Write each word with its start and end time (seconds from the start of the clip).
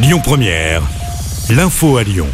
Lyon 0.00 0.20
Première, 0.22 0.82
l'info 1.50 1.96
à 1.96 2.04
Lyon. 2.04 2.28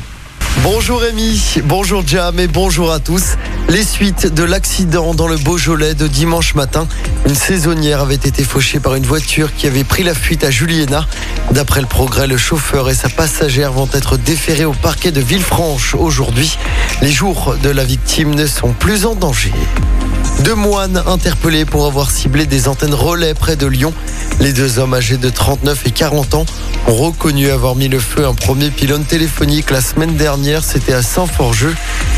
Bonjour 0.62 1.00
Rémi, 1.00 1.62
bonjour 1.64 2.06
Jam 2.06 2.38
et 2.38 2.46
bonjour 2.46 2.92
à 2.92 3.00
tous. 3.00 3.36
Les 3.70 3.82
suites 3.82 4.26
de 4.26 4.42
l'accident 4.42 5.14
dans 5.14 5.26
le 5.26 5.38
Beaujolais 5.38 5.94
de 5.94 6.06
dimanche 6.06 6.54
matin. 6.54 6.86
Une 7.26 7.34
saisonnière 7.34 8.00
avait 8.00 8.16
été 8.16 8.44
fauchée 8.44 8.80
par 8.80 8.96
une 8.96 9.06
voiture 9.06 9.54
qui 9.56 9.66
avait 9.66 9.82
pris 9.82 10.02
la 10.02 10.12
fuite 10.12 10.44
à 10.44 10.50
Juliena. 10.50 11.06
D'après 11.52 11.80
le 11.80 11.86
progrès, 11.86 12.26
le 12.26 12.36
chauffeur 12.36 12.90
et 12.90 12.94
sa 12.94 13.08
passagère 13.08 13.72
vont 13.72 13.88
être 13.94 14.18
déférés 14.18 14.66
au 14.66 14.74
parquet 14.74 15.10
de 15.10 15.22
Villefranche 15.22 15.94
aujourd'hui. 15.94 16.58
Les 17.00 17.12
jours 17.12 17.56
de 17.62 17.70
la 17.70 17.84
victime 17.84 18.34
ne 18.34 18.46
sont 18.46 18.74
plus 18.74 19.06
en 19.06 19.14
danger. 19.14 19.54
Deux 20.40 20.54
moines 20.54 21.02
interpellés 21.06 21.64
pour 21.64 21.86
avoir 21.86 22.10
ciblé 22.10 22.46
des 22.46 22.68
antennes 22.68 22.94
relais 22.94 23.34
près 23.34 23.56
de 23.56 23.66
Lyon. 23.66 23.94
Les 24.40 24.52
deux 24.52 24.78
hommes 24.78 24.94
âgés 24.94 25.16
de 25.16 25.30
39 25.30 25.86
et 25.86 25.90
40 25.90 26.34
ans 26.34 26.46
ont 26.86 26.94
reconnu 26.94 27.50
avoir 27.50 27.76
mis 27.76 27.88
le 27.88 27.98
feu 27.98 28.24
à 28.26 28.28
un 28.28 28.34
premier 28.34 28.70
pylône 28.70 29.04
téléphonique 29.04 29.70
la 29.70 29.80
semaine 29.80 30.16
dernière. 30.16 30.64
C'était 30.64 30.92
à 30.92 31.02
Saint-Forgeux. 31.02 31.74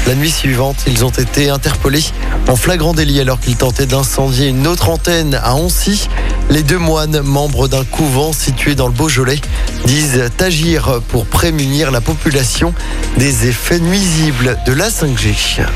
La 0.07 0.15
nuit 0.15 0.31
suivante, 0.31 0.85
ils 0.87 1.05
ont 1.05 1.11
été 1.11 1.51
interpellés 1.51 2.05
en 2.49 2.57
flagrant 2.57 2.95
délit 2.95 3.21
alors 3.21 3.39
qu'ils 3.39 3.57
tentaient 3.57 3.87
d'incendier 3.87 4.49
une 4.49 4.67
autre 4.67 4.89
antenne 4.89 5.35
à 5.35 5.55
Ancy. 5.55 6.09
Les 6.51 6.63
deux 6.63 6.79
moines, 6.79 7.21
membres 7.23 7.69
d'un 7.69 7.85
couvent 7.85 8.33
situé 8.33 8.75
dans 8.75 8.87
le 8.87 8.93
Beaujolais, 8.93 9.41
disent 9.85 10.31
agir 10.41 11.01
pour 11.09 11.27
prémunir 11.27 11.91
la 11.91 12.01
population 12.01 12.73
des 13.17 13.49
effets 13.49 13.81
nuisibles 13.81 14.57
de 14.67 14.73
la 14.73 14.89
5G. 14.89 15.67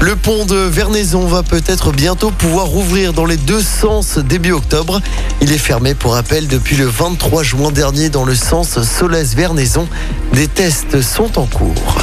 Le 0.00 0.14
pont 0.14 0.46
de 0.46 0.56
Vernaison 0.56 1.26
va 1.26 1.42
peut-être 1.42 1.92
bientôt 1.92 2.30
pouvoir 2.30 2.66
rouvrir 2.66 3.12
dans 3.12 3.24
les 3.24 3.36
deux 3.36 3.60
sens 3.60 4.18
début 4.18 4.52
octobre. 4.52 5.00
Il 5.40 5.52
est 5.52 5.58
fermé 5.58 5.94
pour 5.94 6.14
rappel 6.14 6.46
depuis 6.46 6.76
le 6.76 6.86
23 6.86 7.42
juin 7.42 7.72
dernier 7.72 8.08
dans 8.08 8.24
le 8.24 8.36
sens 8.36 8.80
Solès-Vernaison. 8.80 9.88
Des 10.32 10.46
tests 10.46 11.02
sont 11.02 11.38
en 11.38 11.46
cours. 11.46 11.98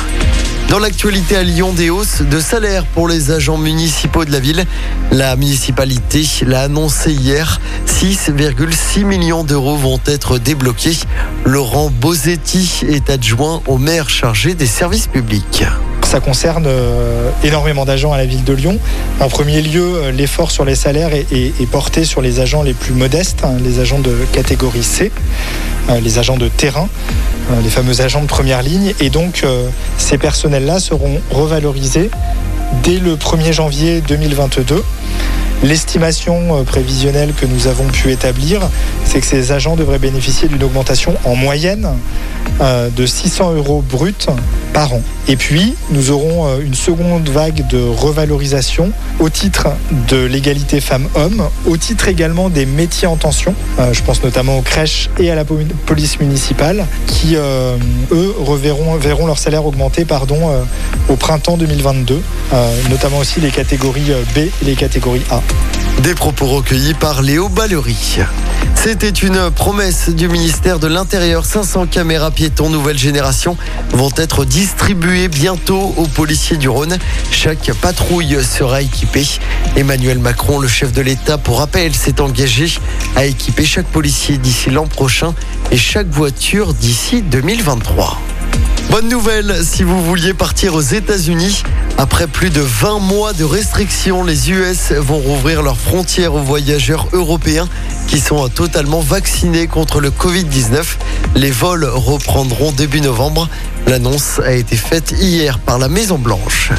Dans 0.69 0.79
l'actualité 0.79 1.35
à 1.35 1.43
Lyon, 1.43 1.73
des 1.73 1.89
hausses 1.89 2.21
de 2.23 2.39
salaire 2.39 2.85
pour 2.85 3.07
les 3.07 3.29
agents 3.29 3.57
municipaux 3.57 4.25
de 4.25 4.31
la 4.31 4.39
ville. 4.39 4.65
La 5.11 5.35
municipalité 5.35 6.25
l'a 6.45 6.61
annoncé 6.61 7.13
hier. 7.13 7.61
6,6 7.85 9.05
millions 9.05 9.43
d'euros 9.43 9.77
vont 9.77 9.99
être 10.07 10.39
débloqués. 10.39 10.97
Laurent 11.45 11.91
Bosetti 11.91 12.81
est 12.87 13.09
adjoint 13.11 13.61
au 13.67 13.77
maire 13.77 14.09
chargé 14.09 14.55
des 14.55 14.65
services 14.65 15.07
publics. 15.07 15.63
Ça 16.05 16.19
concerne 16.19 16.65
euh, 16.67 17.31
énormément 17.43 17.83
d'agents 17.83 18.13
à 18.13 18.17
la 18.17 18.27
ville 18.27 18.43
de 18.43 18.53
Lyon. 18.53 18.77
En 19.19 19.27
premier 19.27 19.61
lieu, 19.63 19.95
euh, 19.95 20.11
l'effort 20.11 20.51
sur 20.51 20.63
les 20.63 20.75
salaires 20.75 21.09
est, 21.13 21.65
porté 21.71 22.05
sur 22.05 22.21
les 22.21 22.39
agents 22.39 22.61
les 22.61 22.75
plus 22.75 22.93
modestes, 22.93 23.43
hein, 23.43 23.55
les 23.63 23.79
agents 23.79 23.97
de 23.97 24.15
catégorie 24.31 24.83
C, 24.83 25.11
euh, 25.89 25.99
les 25.99 26.19
agents 26.19 26.37
de 26.37 26.47
terrain, 26.47 26.87
les 27.63 27.69
fameux 27.69 28.01
agents 28.01 28.21
de 28.21 28.27
première 28.27 28.61
ligne. 28.61 28.93
Et 28.99 29.09
donc, 29.09 29.43
ces 29.97 30.17
personnels-là 30.17 30.79
seront 30.79 31.19
revalorisés 31.31 32.09
dès 32.83 32.97
le 32.97 33.15
1er 33.15 33.51
janvier 33.51 34.01
2022. 34.01 34.83
L'estimation 35.63 36.63
prévisionnelle 36.65 37.33
que 37.33 37.45
nous 37.45 37.67
avons 37.67 37.85
pu 37.85 38.11
établir, 38.11 38.61
c'est 39.03 39.19
que 39.19 39.27
ces 39.27 39.51
agents 39.51 39.75
devraient 39.75 39.99
bénéficier 39.99 40.47
d'une 40.47 40.63
augmentation 40.63 41.15
en 41.23 41.35
moyenne 41.35 41.87
de 42.61 43.05
600 43.05 43.53
euros 43.53 43.83
bruts 43.87 44.27
Et 45.27 45.37
puis, 45.37 45.73
nous 45.91 46.11
aurons 46.11 46.47
euh, 46.47 46.59
une 46.59 46.73
seconde 46.73 47.29
vague 47.29 47.65
de 47.67 47.81
revalorisation 47.81 48.91
au 49.19 49.29
titre 49.29 49.67
de 50.09 50.17
l'égalité 50.25 50.81
femmes-hommes, 50.81 51.43
au 51.65 51.77
titre 51.77 52.07
également 52.09 52.49
des 52.49 52.65
métiers 52.65 53.07
en 53.07 53.15
tension. 53.15 53.55
Euh, 53.79 53.93
je 53.93 54.03
pense 54.03 54.21
notamment 54.21 54.57
aux 54.57 54.61
crèches 54.61 55.09
et 55.17 55.31
à 55.31 55.35
la 55.35 55.45
po- 55.45 55.57
police 55.85 56.19
municipale 56.19 56.85
qui, 57.07 57.35
euh, 57.35 57.77
eux, 58.11 58.33
reverront, 58.37 58.95
verront 58.97 59.27
leur 59.27 59.39
salaire 59.39 59.65
augmenter 59.65 60.03
pardon, 60.05 60.51
au 61.09 61.15
printemps 61.15 61.55
2022, 61.57 62.21
euh, 62.53 62.75
notamment 62.89 63.19
aussi 63.19 63.39
les 63.39 63.51
catégories 63.51 64.11
B 64.35 64.39
et 64.39 64.51
les 64.63 64.75
catégories 64.75 65.23
A. 65.31 65.41
Des 66.01 66.13
propos 66.13 66.45
recueillis 66.47 66.93
par 66.93 67.21
Léo 67.21 67.49
Ballery. 67.49 68.19
C'était 68.75 69.09
une 69.09 69.49
promesse 69.49 70.09
du 70.09 70.27
ministère 70.27 70.77
de 70.77 70.87
l'Intérieur. 70.87 71.45
500 71.45 71.87
caméras 71.87 72.31
piétons 72.31 72.69
nouvelle 72.69 72.97
génération 72.97 73.57
vont 73.91 74.11
être 74.17 74.45
distribuées 74.45 75.27
bientôt 75.27 75.93
aux 75.97 76.05
policiers 76.05 76.57
du 76.57 76.69
Rhône. 76.69 76.97
Chaque 77.31 77.71
patrouille 77.81 78.37
sera 78.43 78.81
équipée. 78.81 79.25
Emmanuel 79.75 80.19
Macron, 80.19 80.59
le 80.59 80.67
chef 80.67 80.91
de 80.91 81.01
l'État, 81.01 81.37
pour 81.37 81.59
rappel, 81.59 81.95
s'est 81.95 82.21
engagé 82.21 82.71
à 83.15 83.25
équiper 83.25 83.65
chaque 83.65 83.87
policier 83.87 84.37
d'ici 84.37 84.69
l'an 84.69 84.85
prochain 84.85 85.33
et 85.71 85.77
chaque 85.77 86.09
voiture 86.09 86.73
d'ici 86.73 87.23
2023. 87.23 88.21
Bonne 88.91 89.09
nouvelle, 89.09 89.55
si 89.63 89.83
vous 89.83 90.03
vouliez 90.03 90.33
partir 90.33 90.75
aux 90.75 90.81
États-Unis, 90.81 91.63
après 91.97 92.27
plus 92.27 92.49
de 92.49 92.61
20 92.61 92.99
mois 92.99 93.33
de 93.33 93.45
restrictions, 93.45 94.23
les 94.23 94.51
US 94.51 94.91
vont 94.91 95.17
rouvrir 95.17 95.61
leurs 95.61 95.77
frontières 95.77 96.33
aux 96.33 96.41
voyageurs 96.41 97.07
européens 97.13 97.67
qui 98.07 98.19
sont 98.19 98.49
totalement 98.49 98.99
vaccinés 98.99 99.67
contre 99.67 100.01
le 100.01 100.09
Covid-19. 100.09 100.83
Les 101.35 101.51
vols 101.51 101.85
reprendront 101.85 102.71
début 102.73 103.01
novembre. 103.01 103.47
L'annonce 103.87 104.39
a 104.39 104.53
été 104.53 104.75
faite 104.75 105.13
hier 105.17 105.59
par 105.59 105.79
la 105.79 105.87
Maison 105.87 106.17
Blanche. 106.17 106.71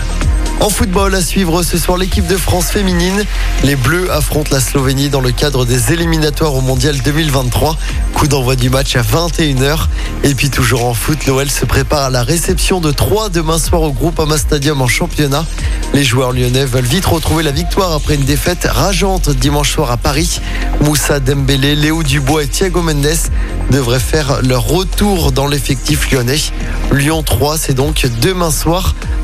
En 0.59 0.71
football, 0.71 1.15
à 1.15 1.21
suivre 1.21 1.63
ce 1.63 1.77
soir 1.77 1.99
l'équipe 1.99 2.27
de 2.27 2.37
France 2.37 2.71
féminine. 2.71 3.25
Les 3.63 3.77
Bleus 3.77 4.11
affrontent 4.11 4.49
la 4.51 4.61
Slovénie 4.61 5.11
dans 5.11 5.21
le 5.21 5.31
cadre 5.31 5.67
des 5.67 5.93
éliminatoires 5.93 6.55
au 6.55 6.63
Mondial 6.63 6.97
2023. 7.03 7.77
Coup 8.15 8.27
d'envoi 8.27 8.57
du 8.57 8.71
match 8.71 8.97
à 8.97 9.03
21h. 9.03 9.87
Et 10.25 10.35
puis 10.35 10.49
toujours 10.49 10.87
en 10.87 10.95
foot, 10.95 11.27
l'OL 11.27 11.51
se 11.51 11.67
prépare 11.67 12.05
à 12.05 12.11
la 12.11 12.23
réception 12.23 12.81
de 12.81 12.91
3 12.91 13.29
demain 13.29 13.59
soir 13.59 13.83
au 13.83 13.93
groupe 13.93 14.19
Ama 14.19 14.39
Stadium 14.39 14.81
en 14.81 14.89
championnat. 14.89 15.45
Les 15.93 16.05
joueurs 16.05 16.33
lyonnais 16.33 16.65
veulent 16.65 16.85
vite 16.85 17.05
retrouver 17.05 17.43
la 17.43 17.53
victoire 17.53 17.93
après 17.93 18.15
une 18.15 18.25
défaite 18.25 18.67
rageante 18.69 19.29
dimanche 19.31 19.73
soir 19.73 19.91
à 19.91 19.99
Paris. 19.99 20.41
Moussa 20.81 21.21
Dembélé, 21.21 21.77
Léo 21.77 22.03
Dubois 22.03 22.45
et 22.45 22.49
Thiago 22.49 22.81
Mendes 22.81 23.07
devraient 23.71 24.01
faire 24.01 24.41
leur 24.43 24.67
retour 24.67 25.33
dans 25.33 25.47
l'effectif 25.47 26.11
lyonnais. 26.11 26.41
Lyon 26.93 27.23
3, 27.23 27.59
c'est 27.59 27.75
donc 27.75 28.07
demain 28.21 28.51
soir 28.51 28.95